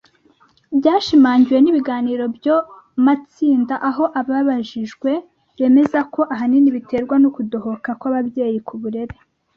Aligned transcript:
byashimangiwe 0.77 1.57
n 1.61 1.67
ibiganiro 1.71 2.23
byo 2.37 2.55
matsinda 3.05 3.75
aho 3.89 4.03
ababajijwe 4.19 5.11
bemeza 5.57 5.99
ko 6.13 6.21
ahanini 6.33 6.75
biterwa 6.75 7.15
no 7.23 7.29
kudohoka 7.35 7.89
kw 7.99 8.05
ababyeyi 8.09 8.59
ku 8.67 8.73
burere 8.81 9.15